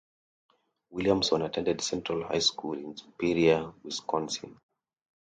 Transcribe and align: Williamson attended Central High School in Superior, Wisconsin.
Williamson 0.89 1.43
attended 1.43 1.79
Central 1.79 2.23
High 2.23 2.39
School 2.39 2.73
in 2.75 2.97
Superior, 2.97 3.71
Wisconsin. 3.83 4.57